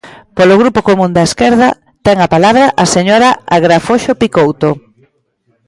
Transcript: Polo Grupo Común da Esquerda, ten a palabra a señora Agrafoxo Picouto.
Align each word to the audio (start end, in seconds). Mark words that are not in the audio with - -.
Polo 0.37 0.59
Grupo 0.61 0.79
Común 0.89 1.11
da 1.13 1.27
Esquerda, 1.29 1.67
ten 2.05 2.17
a 2.21 2.31
palabra 2.35 2.65
a 2.83 2.85
señora 2.95 3.29
Agrafoxo 3.55 4.13
Picouto. 4.21 4.69